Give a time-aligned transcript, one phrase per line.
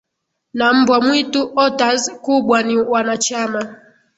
[0.57, 3.75] na mbwa mwitu otters kubwa ni wanachama